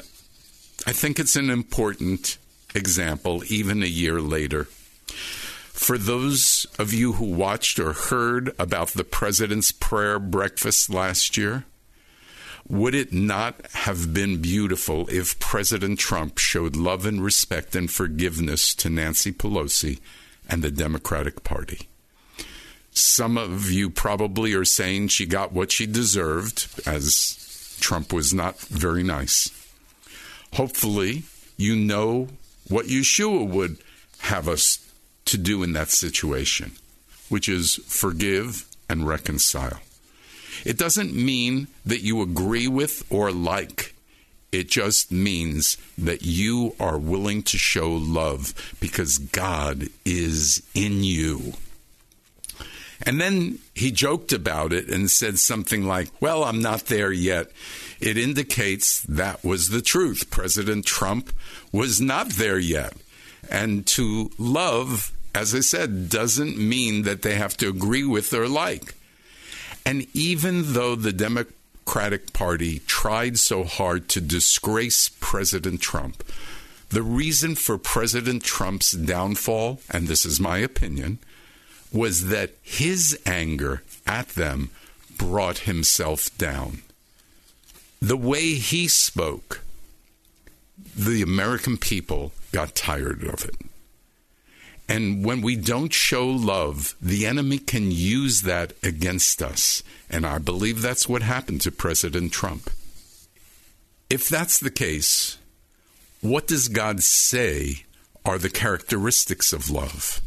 I 0.87 0.93
think 0.93 1.19
it's 1.19 1.37
an 1.37 1.51
important 1.51 2.37
example, 2.75 3.43
even 3.49 3.83
a 3.83 3.87
year 3.87 4.21
later. 4.21 4.65
For 5.05 5.97
those 5.99 6.67
of 6.79 6.93
you 6.93 7.15
who 7.15 7.25
watched 7.25 7.79
or 7.79 7.93
heard 7.93 8.55
about 8.59 8.89
the 8.89 9.05
president's 9.05 9.73
prayer 9.73 10.19
breakfast 10.19 10.91
last 10.91 11.37
year, 11.37 11.65
would 12.73 12.95
it 12.95 13.13
not 13.13 13.67
have 13.75 14.15
been 14.15 14.41
beautiful 14.41 15.07
if 15.11 15.39
President 15.39 15.99
Trump 15.99 16.39
showed 16.39 16.75
love 16.75 17.05
and 17.05 17.23
respect 17.23 17.77
and 17.77 17.91
forgiveness 17.91 18.75
to 18.77 18.89
Nancy 18.89 19.31
Pelosi 19.31 20.01
and 20.49 20.63
the 20.63 20.71
Democratic 20.71 21.45
Party? 21.45 21.87
Some 22.91 23.37
of 23.37 23.71
you 23.71 23.91
probably 23.91 24.55
are 24.55 24.65
saying 24.65 25.09
she 25.09 25.27
got 25.27 25.53
what 25.53 25.71
she 25.71 25.85
deserved, 25.85 26.81
as 26.87 27.77
Trump 27.79 28.11
was 28.11 28.33
not 28.33 28.59
very 28.61 29.03
nice. 29.03 29.51
Hopefully, 30.55 31.25
you 31.59 31.77
know 31.77 32.29
what 32.69 32.87
Yeshua 32.87 33.47
would 33.47 33.77
have 34.21 34.49
us 34.49 34.79
to 35.27 35.37
do 35.37 35.63
in 35.63 35.75
that 35.75 35.91
situation, 35.91 36.73
which 37.29 37.51
is 37.51 37.75
forgive 37.87 38.65
and 38.89 39.07
reconcile. 39.07 39.81
It 40.65 40.79
doesn't 40.79 41.15
mean 41.15 41.69
that 41.85 42.03
you 42.03 42.23
agree 42.23 42.69
with 42.69 43.05
or 43.11 43.33
like. 43.33 43.95
It 44.53 44.69
just 44.69 45.11
means 45.11 45.79
that 45.97 46.23
you 46.23 46.77
are 46.79 46.99
willing 46.99 47.43
to 47.45 47.57
show 47.57 47.91
love 47.91 48.53
because 48.81 49.17
God 49.17 49.89
is 50.05 50.63
in 50.75 51.03
you. 51.03 51.55
And 53.05 53.21
then 53.21 53.59
he 53.75 53.91
joked 53.91 54.33
about 54.33 54.73
it 54.73 54.89
and 54.89 55.11
said 55.11 55.39
something 55.39 55.85
like, 55.87 56.09
Well, 56.21 56.45
I'm 56.45 56.61
not 56.61 56.87
there 56.87 57.11
yet. 57.11 57.51
It 57.99 58.19
indicates 58.19 59.03
that 59.03 59.43
was 59.45 59.71
the 59.71 59.83
truth. 59.83 60.31
President 60.31 60.85
Trump 60.85 61.33
was 61.73 62.01
not 62.01 62.31
there 62.31 62.59
yet. 62.59 62.93
And 63.51 63.87
to 63.89 64.31
love, 64.39 65.13
as 65.35 65.55
I 65.55 65.61
said, 65.61 66.09
doesn't 66.09 66.59
mean 66.59 67.03
that 67.03 67.23
they 67.23 67.35
have 67.35 67.57
to 67.59 67.69
agree 67.69 68.05
with 68.05 68.33
or 68.35 68.49
like. 68.49 68.95
And 69.85 70.07
even 70.15 70.73
though 70.73 70.95
the 70.95 71.13
Democratic 71.13 72.33
Party 72.33 72.81
tried 72.81 73.39
so 73.39 73.65
hard 73.65 74.09
to 74.11 74.21
disgrace 74.21 75.11
President 75.21 75.81
Trump, 75.81 76.25
the 76.91 77.03
reason 77.03 77.55
for 77.55 77.79
President 77.79 78.45
Trump's 78.45 78.93
downfall, 78.93 79.81
and 79.91 80.07
this 80.07 80.27
is 80.27 80.39
my 80.39 80.59
opinion, 80.59 81.19
was 81.93 82.29
that 82.29 82.51
his 82.63 83.19
anger 83.27 83.83
at 84.07 84.29
them 84.31 84.71
brought 85.19 85.59
himself 85.59 86.37
down. 86.39 86.83
The 88.01 88.17
way 88.17 88.55
he 88.55 88.89
spoke, 88.89 89.61
the 90.97 91.23
American 91.23 91.77
people 91.77 92.33
got 92.51 92.75
tired 92.75 93.23
of 93.25 93.45
it. 93.45 93.57
And 94.93 95.25
when 95.25 95.41
we 95.41 95.57
don't 95.57 95.91
show 95.91 96.29
love, 96.29 96.97
the 97.01 97.25
enemy 97.25 97.57
can 97.57 97.91
use 97.91 98.43
that 98.43 98.75
against 98.83 99.41
us. 99.41 99.83
And 100.11 100.27
I 100.27 100.37
believe 100.37 100.83
that's 100.83 101.09
what 101.09 101.23
happened 101.23 101.63
to 101.63 101.73
President 101.73 102.31
Trump. 102.31 102.69
If 104.11 104.29
that's 104.29 104.61
the 104.61 104.71
case, 104.71 105.39
what 106.21 106.47
does 106.47 106.69
God 106.69 107.03
say 107.03 107.87
are 108.27 108.37
the 108.37 108.51
characteristics 108.51 109.55
of 109.55 109.71
love? 109.71 110.21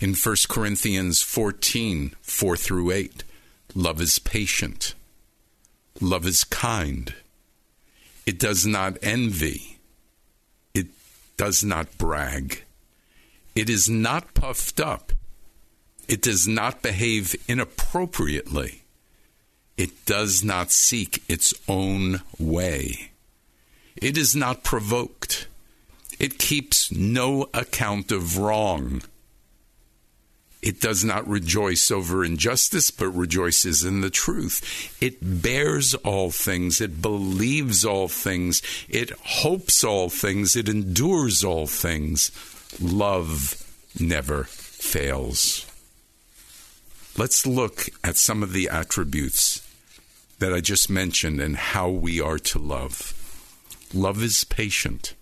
In 0.00 0.12
1 0.12 0.36
Corinthians 0.50 1.22
14 1.22 2.14
4 2.20 2.56
through 2.58 2.90
8, 2.90 3.24
love 3.74 4.02
is 4.02 4.18
patient, 4.18 4.94
love 5.98 6.26
is 6.26 6.44
kind, 6.44 7.14
it 8.26 8.38
does 8.38 8.66
not 8.66 8.98
envy, 9.00 9.78
it 10.74 10.88
does 11.38 11.64
not 11.64 11.96
brag, 11.96 12.64
it 13.58 13.68
is 13.68 13.88
not 13.88 14.34
puffed 14.34 14.78
up, 14.78 15.12
it 16.06 16.22
does 16.22 16.46
not 16.46 16.80
behave 16.80 17.34
inappropriately, 17.48 18.84
it 19.76 20.06
does 20.06 20.44
not 20.44 20.70
seek 20.70 21.24
its 21.28 21.52
own 21.66 22.20
way, 22.38 23.10
it 23.96 24.16
is 24.16 24.36
not 24.36 24.62
provoked, 24.62 25.48
it 26.20 26.38
keeps 26.38 26.92
no 26.92 27.48
account 27.52 28.12
of 28.12 28.38
wrong. 28.38 29.02
It 30.60 30.80
does 30.80 31.04
not 31.04 31.28
rejoice 31.28 31.92
over 31.92 32.24
injustice, 32.24 32.90
but 32.90 33.10
rejoices 33.10 33.84
in 33.84 34.00
the 34.00 34.10
truth. 34.10 34.96
It 35.00 35.18
bears 35.20 35.94
all 35.94 36.32
things. 36.32 36.80
It 36.80 37.00
believes 37.00 37.84
all 37.84 38.08
things. 38.08 38.60
It 38.88 39.10
hopes 39.10 39.84
all 39.84 40.10
things. 40.10 40.56
It 40.56 40.68
endures 40.68 41.44
all 41.44 41.68
things. 41.68 42.32
Love 42.80 43.64
never 43.98 44.44
fails. 44.44 45.66
Let's 47.16 47.46
look 47.46 47.88
at 48.04 48.16
some 48.16 48.42
of 48.42 48.52
the 48.52 48.68
attributes 48.68 49.66
that 50.38 50.52
I 50.52 50.60
just 50.60 50.88
mentioned 50.88 51.40
and 51.40 51.56
how 51.56 51.88
we 51.88 52.20
are 52.20 52.38
to 52.38 52.58
love. 52.58 53.14
Love 53.92 54.22
is 54.22 54.44
patient. 54.44 55.14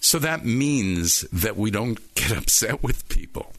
So 0.00 0.18
that 0.18 0.44
means 0.44 1.22
that 1.32 1.56
we 1.56 1.70
don't 1.70 2.14
get 2.14 2.30
upset 2.36 2.82
with 2.82 3.08
people 3.08 3.52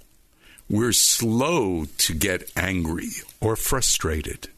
we're 0.69 0.91
slow 0.91 1.85
to 1.97 2.13
get 2.13 2.51
angry 2.55 3.09
or 3.39 3.55
frustrated. 3.55 4.49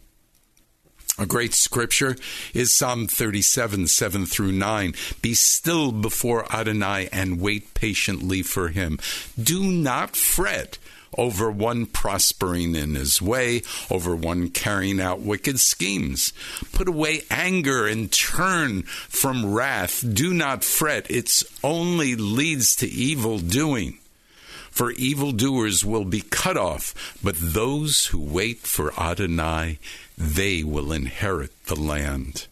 A 1.19 1.25
great 1.25 1.55
scripture 1.55 2.15
is 2.53 2.71
Psalm 2.71 3.07
37, 3.07 3.87
7 3.87 4.25
through 4.27 4.51
9. 4.51 4.93
Be 5.19 5.33
still 5.33 5.91
before 5.91 6.45
Adonai 6.53 7.09
and 7.11 7.41
wait 7.41 7.73
patiently 7.73 8.43
for 8.43 8.67
him. 8.67 8.99
Do 9.41 9.63
not 9.63 10.15
fret 10.15 10.77
over 11.17 11.49
one 11.49 11.87
prospering 11.87 12.75
in 12.75 12.93
his 12.93 13.19
way, 13.19 13.63
over 13.89 14.15
one 14.15 14.49
carrying 14.49 15.01
out 15.01 15.21
wicked 15.21 15.59
schemes. 15.59 16.33
Put 16.71 16.87
away 16.87 17.23
anger 17.31 17.87
and 17.87 18.11
turn 18.11 18.83
from 18.83 19.51
wrath. 19.51 20.05
Do 20.13 20.35
not 20.35 20.63
fret, 20.63 21.09
it 21.09 21.41
only 21.63 22.15
leads 22.15 22.75
to 22.75 22.87
evil 22.87 23.39
doing 23.39 23.97
for 24.77 24.91
evildoers 24.91 25.83
will 25.83 26.05
be 26.05 26.21
cut 26.21 26.55
off, 26.55 27.17
but 27.23 27.33
those 27.39 28.05
who 28.07 28.21
wait 28.21 28.59
for 28.59 28.93
Adonai, 28.93 29.79
they 30.17 30.63
will 30.63 30.91
inherit 30.91 31.51
the 31.65 31.79
land. 31.79 32.47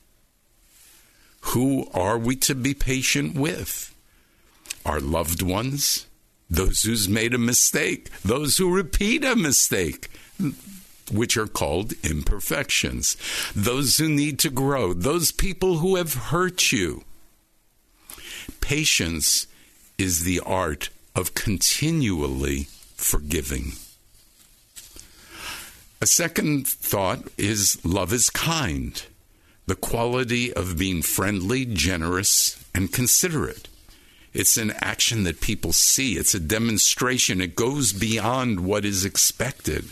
Who 1.42 1.88
are 1.94 2.18
we 2.18 2.36
to 2.38 2.56
be 2.56 2.74
patient 2.74 3.36
with? 3.36 3.94
Our 4.86 5.00
loved 5.00 5.42
ones, 5.42 6.06
those 6.50 6.84
who's 6.84 7.10
made 7.10 7.34
a 7.34 7.40
mistake, 7.40 8.10
those 8.24 8.58
who 8.58 8.74
repeat 8.74 9.24
a 9.24 9.36
mistake, 9.36 10.10
which 11.12 11.38
are 11.38 11.48
called 11.48 11.94
imperfections, 12.04 13.18
those 13.56 13.98
who 13.98 14.10
need 14.10 14.40
to 14.40 14.50
grow, 14.50 14.94
those 14.94 15.32
people 15.32 15.78
who 15.78 15.96
have 15.96 16.14
hurt 16.14 16.72
you. 16.72 17.04
Patience 18.62 19.48
is 19.98 20.24
the 20.24 20.40
art 20.40 20.90
of 21.16 21.34
continually 21.34 22.68
forgiving. 22.96 23.74
A 26.02 26.06
second 26.06 26.68
thought 26.68 27.24
is 27.38 27.84
love 27.86 28.12
is 28.12 28.30
kind, 28.30 29.02
the 29.66 29.76
quality 29.76 30.54
of 30.54 30.78
being 30.78 31.02
friendly, 31.02 31.66
generous, 31.66 32.64
and 32.76 32.92
considerate. 32.92 33.70
It's 34.34 34.58
an 34.58 34.74
action 34.82 35.24
that 35.24 35.40
people 35.40 35.72
see, 35.72 36.18
it's 36.18 36.36
a 36.36 36.40
demonstration, 36.42 37.40
it 37.40 37.56
goes 37.56 37.94
beyond 37.94 38.60
what 38.60 38.84
is 38.84 39.06
expected. 39.06 39.90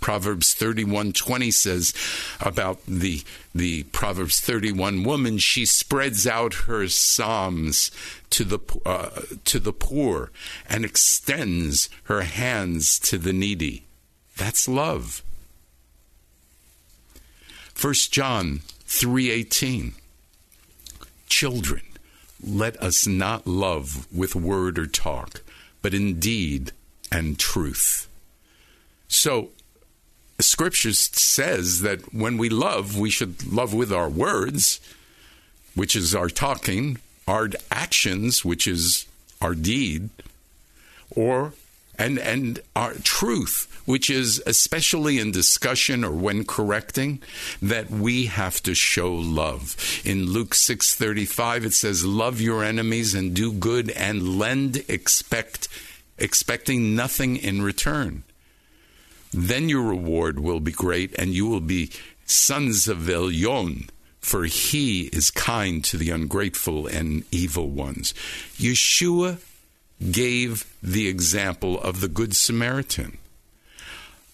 Proverbs 0.00 0.52
31:20 0.52 1.52
says 1.52 1.94
about 2.40 2.80
the 2.88 3.22
the 3.54 3.84
Proverbs 3.84 4.40
31 4.40 5.04
woman 5.04 5.38
she 5.38 5.64
spreads 5.64 6.26
out 6.26 6.66
her 6.66 6.88
psalms 6.88 7.92
to 8.30 8.42
the 8.42 8.58
uh, 8.84 9.22
to 9.44 9.60
the 9.60 9.72
poor 9.72 10.32
and 10.68 10.84
extends 10.84 11.88
her 12.04 12.22
hands 12.22 12.98
to 12.98 13.16
the 13.16 13.32
needy. 13.32 13.84
That's 14.36 14.68
love. 14.68 15.22
1 17.80 17.94
John 18.10 18.62
3:18 18.86 19.94
Children, 21.28 21.82
let 22.42 22.76
us 22.82 23.06
not 23.06 23.46
love 23.46 24.06
with 24.12 24.36
word 24.36 24.78
or 24.78 24.86
talk, 24.86 25.42
but 25.80 25.94
in 25.94 26.20
deed 26.20 26.72
and 27.10 27.38
truth. 27.38 28.06
So, 29.08 29.50
Scripture 30.40 30.92
says 30.92 31.80
that 31.80 32.12
when 32.12 32.36
we 32.36 32.48
love, 32.48 32.98
we 32.98 33.10
should 33.10 33.46
love 33.50 33.72
with 33.72 33.92
our 33.92 34.08
words, 34.08 34.80
which 35.74 35.96
is 35.96 36.14
our 36.14 36.28
talking, 36.28 36.98
our 37.26 37.50
actions, 37.70 38.44
which 38.44 38.66
is 38.66 39.06
our 39.40 39.54
deed, 39.54 40.10
or 41.10 41.54
and 42.02 42.18
and 42.18 42.60
our 42.74 42.94
truth, 43.04 43.68
which 43.86 44.10
is 44.10 44.42
especially 44.44 45.18
in 45.18 45.30
discussion 45.30 46.04
or 46.04 46.10
when 46.10 46.44
correcting, 46.44 47.20
that 47.60 47.90
we 47.90 48.26
have 48.26 48.60
to 48.62 48.74
show 48.74 49.14
love. 49.14 49.76
In 50.04 50.26
Luke 50.26 50.54
six 50.54 50.94
thirty 50.94 51.24
five, 51.24 51.64
it 51.64 51.74
says, 51.74 52.04
"Love 52.04 52.40
your 52.40 52.64
enemies 52.64 53.14
and 53.14 53.34
do 53.34 53.52
good 53.52 53.90
and 53.90 54.38
lend, 54.38 54.84
expect 54.88 55.68
expecting 56.18 56.96
nothing 56.96 57.36
in 57.36 57.62
return." 57.62 58.24
Then 59.32 59.68
your 59.68 59.82
reward 59.82 60.40
will 60.40 60.60
be 60.60 60.72
great, 60.72 61.14
and 61.18 61.32
you 61.32 61.46
will 61.46 61.64
be 61.64 61.90
sons 62.26 62.88
of 62.88 63.08
Elyon, 63.08 63.88
for 64.20 64.44
he 64.44 65.08
is 65.12 65.30
kind 65.30 65.82
to 65.84 65.96
the 65.96 66.10
ungrateful 66.10 66.86
and 66.86 67.24
evil 67.30 67.68
ones. 67.70 68.12
Yeshua 68.58 69.38
gave 70.10 70.66
the 70.82 71.08
example 71.08 71.80
of 71.80 72.00
the 72.00 72.08
Good 72.08 72.34
Samaritan. 72.34 73.18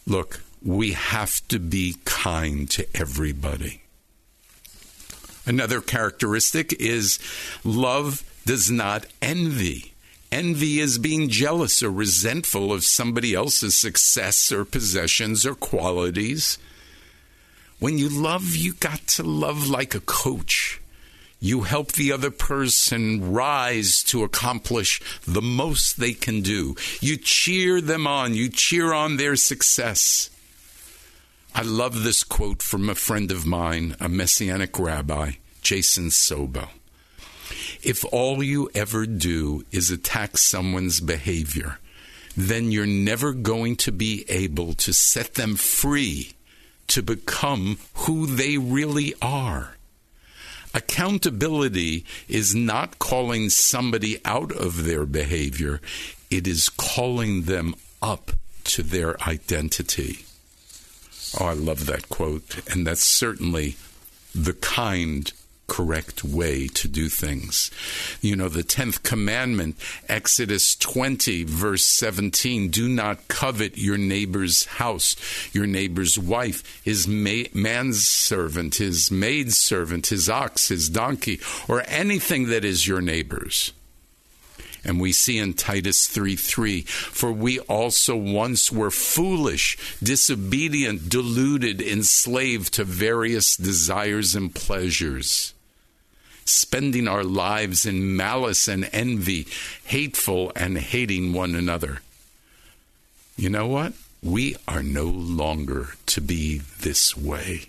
Look, 0.07 0.41
we 0.63 0.93
have 0.93 1.47
to 1.49 1.59
be 1.59 1.97
kind 2.05 2.69
to 2.71 2.87
everybody. 2.95 3.83
Another 5.47 5.81
characteristic 5.81 6.75
is 6.81 7.19
love 7.65 8.23
does 8.45 8.71
not 8.71 9.07
envy. 9.23 9.95
Envy 10.31 10.79
is 10.79 10.99
being 10.99 11.29
jealous 11.29 11.83
or 11.83 11.91
resentful 11.91 12.73
of 12.73 12.85
somebody 12.85 13.35
else's 13.35 13.75
success 13.75 14.53
or 14.53 14.65
possessions 14.65 15.47
or 15.47 15.55
qualities. 15.55 16.59
When 17.79 17.97
you 17.97 18.09
love, 18.09 18.55
you 18.55 18.75
got 18.75 19.07
to 19.09 19.23
love 19.23 19.69
like 19.71 19.95
a 19.95 20.01
coach. 20.01 20.81
You 21.41 21.63
help 21.63 21.93
the 21.93 22.11
other 22.11 22.33
person 22.33 23.33
rise 23.33 24.03
to 24.05 24.25
accomplish 24.25 25.01
the 25.25 25.43
most 25.43 25.99
they 25.99 26.13
can 26.13 26.41
do. 26.41 26.75
You 27.01 27.17
cheer 27.17 27.81
them 27.81 28.07
on. 28.07 28.35
You 28.35 28.49
cheer 28.49 28.93
on 28.93 29.17
their 29.17 29.37
success. 29.37 30.31
I 31.55 31.63
love 31.63 32.03
this 32.03 32.25
quote 32.25 32.63
from 32.63 32.89
a 32.89 32.95
friend 32.95 33.31
of 33.31 33.47
mine, 33.47 33.97
a 34.01 34.09
Messianic 34.09 34.79
rabbi, 34.79 35.33
Jason 35.63 36.09
Sobel. 36.09 36.69
If 37.83 38.05
all 38.13 38.43
you 38.43 38.69
ever 38.75 39.07
do 39.07 39.65
is 39.71 39.91
attack 39.91 40.39
someone's 40.39 41.01
behavior, 41.01 41.79
then 42.37 42.71
you're 42.73 42.87
never 42.87 43.33
going 43.33 43.77
to 43.77 43.93
be 43.93 44.25
able 44.29 44.73
to 44.75 44.93
set 44.93 45.35
them 45.35 45.55
free 45.57 46.35
to 46.89 47.03
become 47.03 47.79
who 47.95 48.27
they 48.27 48.59
really 48.59 49.15
are. 49.23 49.78
Accountability 50.79 52.05
is 52.29 52.55
not 52.55 53.01
calling 53.01 53.51
somebody 53.51 54.21
out 54.25 54.53
of 54.53 54.85
their 54.85 55.05
behavior, 55.05 55.81
it 56.31 56.47
is 56.47 56.69
calling 56.69 57.43
them 57.43 57.75
up 58.01 58.31
to 58.63 58.85
their 58.85 59.21
identity. 59.25 60.25
Oh, 61.41 61.47
I 61.47 61.55
love 61.55 61.87
that 61.87 62.09
quote. 62.09 62.61
And 62.71 62.87
that's 62.87 63.03
certainly 63.03 63.75
the 64.33 64.53
kind 64.53 65.33
correct 65.69 66.25
way 66.25 66.67
to 66.67 66.89
do 66.89 67.09
things. 67.09 67.71
You 68.21 68.35
know, 68.35 68.49
the 68.49 68.65
10th 68.65 69.05
commandment, 69.05 69.77
Exodus 70.09 70.75
20, 70.75 71.45
verse 71.45 71.85
17 71.85 72.71
do 72.71 72.89
not 72.89 73.29
covet 73.29 73.79
your 73.79 73.99
neighbor's 73.99 74.65
house, 74.65 75.15
your 75.53 75.67
neighbor's 75.67 76.19
wife, 76.19 76.83
his 76.83 77.07
ma- 77.07 77.49
manservant, 77.55 78.77
his 78.77 79.11
maidservant, 79.11 80.09
his 80.09 80.29
ox, 80.29 80.69
his 80.69 80.89
donkey, 80.89 81.39
or 81.69 81.85
anything 81.87 82.49
that 82.49 82.65
is 82.65 82.89
your 82.89 83.01
neighbor's. 83.01 83.73
And 84.85 85.01
we 85.01 85.13
see 85.13 85.39
in 85.39 85.55
Titus 85.55 86.07
3 86.07 86.37
3, 86.37 86.83
for 86.83 87.31
we 87.31 87.59
also 87.61 88.17
once 88.17 88.73
were 88.73 88.91
foolish, 88.91 89.77
disobedient, 90.03 91.09
deluded, 91.09 91.83
enslaved 91.83 92.73
to 92.75 92.85
various 92.85 93.57
desires 93.57 94.35
and 94.35 94.55
pleasures 94.55 95.53
spending 96.49 97.07
our 97.07 97.25
lives 97.25 97.87
in 97.87 98.17
malice 98.17 98.69
and 98.69 98.89
envy, 98.93 99.47
hateful 99.85 100.53
and 100.57 100.79
hating 100.79 101.33
one 101.33 101.55
another. 101.55 102.01
You 103.37 103.51
know 103.51 103.67
what? 103.67 103.93
We 104.23 104.57
are 104.67 104.83
no 104.83 105.05
longer 105.05 105.91
to 106.07 106.21
be 106.21 106.59
this 106.59 107.17
way. 107.17 107.67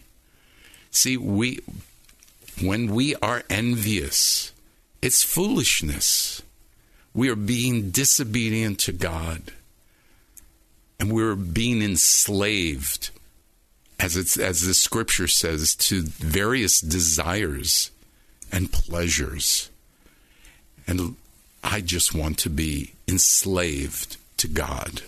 See, 0.91 1.17
we 1.17 1.59
when 2.61 2.93
we 2.93 3.15
are 3.15 3.43
envious, 3.49 4.51
it's 5.01 5.23
foolishness. 5.23 6.41
We 7.13 7.29
are 7.29 7.35
being 7.35 7.91
disobedient 7.91 8.79
to 8.79 8.91
God. 8.91 9.53
And 10.99 11.11
we're 11.13 11.35
being 11.35 11.81
enslaved, 11.81 13.11
as 13.99 14.17
it's 14.17 14.35
as 14.35 14.61
the 14.61 14.73
scripture 14.73 15.27
says, 15.27 15.75
to 15.75 16.01
various 16.01 16.81
desires 16.81 17.91
and 18.51 18.71
pleasures. 18.71 19.69
And 20.87 21.15
I 21.63 21.81
just 21.81 22.13
want 22.13 22.37
to 22.39 22.49
be 22.49 22.93
enslaved 23.07 24.17
to 24.37 24.47
God. 24.47 25.03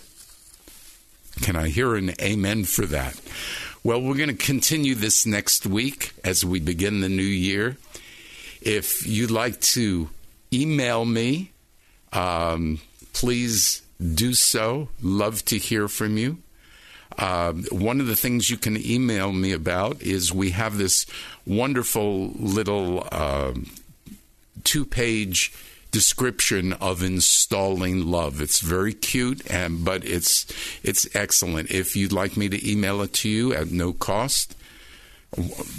Can 1.40 1.56
I 1.56 1.68
hear 1.68 1.96
an 1.96 2.12
amen 2.20 2.64
for 2.64 2.86
that? 2.86 3.20
Well, 3.82 4.00
we're 4.00 4.16
going 4.16 4.28
to 4.28 4.34
continue 4.34 4.94
this 4.94 5.26
next 5.26 5.66
week 5.66 6.12
as 6.22 6.44
we 6.44 6.60
begin 6.60 7.00
the 7.00 7.08
new 7.08 7.22
year. 7.22 7.78
If 8.60 9.06
you'd 9.06 9.30
like 9.30 9.60
to 9.60 10.08
email 10.52 11.04
me, 11.04 11.50
um, 12.12 12.80
please 13.12 13.82
do 14.14 14.34
so. 14.34 14.88
Love 15.00 15.44
to 15.46 15.58
hear 15.58 15.88
from 15.88 16.16
you. 16.16 16.38
Uh, 17.18 17.52
one 17.70 18.00
of 18.00 18.06
the 18.06 18.16
things 18.16 18.50
you 18.50 18.56
can 18.56 18.76
email 18.76 19.32
me 19.32 19.52
about 19.52 20.00
is 20.02 20.32
we 20.32 20.50
have 20.50 20.78
this 20.78 21.06
wonderful 21.46 22.28
little 22.30 23.06
uh, 23.10 23.52
two 24.64 24.84
page 24.84 25.52
description 25.90 26.72
of 26.74 27.02
installing 27.02 28.06
love. 28.06 28.40
It's 28.40 28.60
very 28.60 28.94
cute, 28.94 29.48
and 29.50 29.84
but 29.84 30.04
it's 30.04 30.46
it's 30.82 31.06
excellent. 31.14 31.70
If 31.70 31.94
you'd 31.94 32.12
like 32.12 32.36
me 32.36 32.48
to 32.48 32.70
email 32.70 33.02
it 33.02 33.12
to 33.14 33.28
you 33.28 33.54
at 33.54 33.70
no 33.70 33.92
cost, 33.92 34.56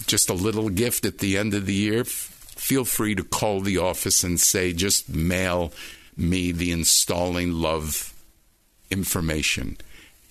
just 0.07 0.29
a 0.29 0.33
little 0.33 0.69
gift 0.69 1.05
at 1.05 1.17
the 1.17 1.37
end 1.37 1.53
of 1.53 1.65
the 1.65 1.73
year, 1.73 2.03
feel 2.03 2.85
free 2.85 3.15
to 3.15 3.23
call 3.23 3.61
the 3.61 3.77
office 3.77 4.23
and 4.23 4.39
say 4.39 4.71
just 4.71 5.09
mail 5.09 5.73
me 6.15 6.51
the 6.51 6.71
installing 6.71 7.51
love 7.51 8.13
information. 8.89 9.77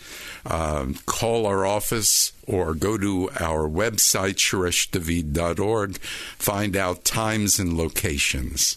um, 0.45 0.97
call 1.07 1.47
our 1.47 1.65
office, 1.65 2.33
or 2.47 2.75
go 2.75 2.99
to 2.99 3.31
our 3.41 3.69
website 3.69 4.37
shoreshdavid.org, 4.37 5.99
find 5.99 6.77
out 6.77 7.05
times 7.05 7.59
and 7.59 7.77
locations. 7.77 8.77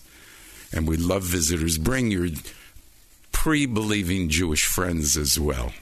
And 0.71 0.87
we 0.87 0.97
love 0.97 1.23
visitors. 1.23 1.77
Bring 1.77 2.11
your 2.11 2.29
pre-believing 3.31 4.29
Jewish 4.29 4.65
friends 4.65 5.17
as 5.17 5.39
well. 5.39 5.73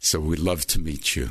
So 0.00 0.20
we'd 0.20 0.38
love 0.38 0.66
to 0.68 0.78
meet 0.78 1.16
you. 1.16 1.30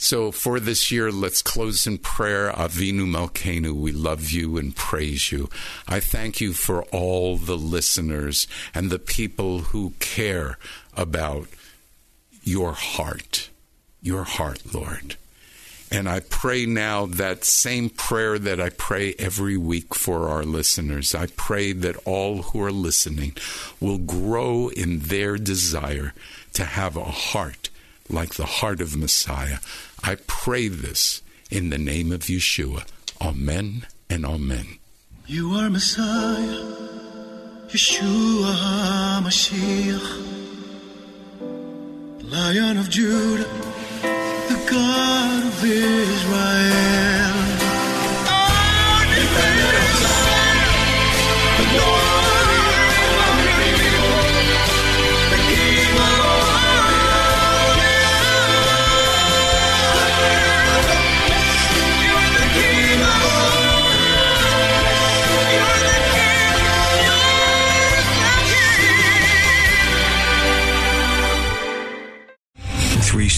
So 0.00 0.30
for 0.30 0.60
this 0.60 0.92
year, 0.92 1.10
let's 1.10 1.42
close 1.42 1.84
in 1.84 1.98
prayer. 1.98 2.52
Avinu 2.52 3.04
Malkeinu, 3.04 3.72
we 3.72 3.90
love 3.90 4.30
you 4.30 4.56
and 4.56 4.74
praise 4.74 5.32
you. 5.32 5.50
I 5.88 5.98
thank 5.98 6.40
you 6.40 6.52
for 6.52 6.84
all 6.84 7.36
the 7.36 7.58
listeners 7.58 8.46
and 8.72 8.90
the 8.90 9.00
people 9.00 9.58
who 9.58 9.94
care 9.98 10.56
about 10.96 11.48
your 12.44 12.74
heart, 12.74 13.50
your 14.00 14.22
heart, 14.22 14.72
Lord. 14.72 15.16
And 15.90 16.08
I 16.08 16.20
pray 16.20 16.64
now 16.64 17.06
that 17.06 17.44
same 17.44 17.90
prayer 17.90 18.38
that 18.38 18.60
I 18.60 18.70
pray 18.70 19.14
every 19.18 19.56
week 19.56 19.96
for 19.96 20.28
our 20.28 20.44
listeners. 20.44 21.12
I 21.12 21.26
pray 21.26 21.72
that 21.72 21.96
all 22.04 22.42
who 22.42 22.62
are 22.62 22.70
listening 22.70 23.32
will 23.80 23.98
grow 23.98 24.68
in 24.68 25.00
their 25.00 25.38
desire 25.38 26.14
to 26.52 26.64
have 26.64 26.96
a 26.96 27.04
heart 27.04 27.70
like 28.08 28.34
the 28.34 28.46
heart 28.46 28.80
of 28.80 28.96
Messiah. 28.96 29.58
I 30.02 30.16
pray 30.26 30.68
this 30.68 31.22
in 31.50 31.70
the 31.70 31.78
name 31.78 32.12
of 32.12 32.20
Yeshua. 32.22 32.84
Amen 33.20 33.86
and 34.08 34.24
amen. 34.24 34.78
You 35.26 35.52
are 35.52 35.68
Messiah, 35.68 36.64
Yeshua 37.68 38.54
HaMashiach, 39.20 40.08
Lion 42.22 42.78
of 42.78 42.88
Judah, 42.88 43.44
the 44.48 44.68
God 44.70 45.46
of 45.46 45.64
Israel. 45.64 47.27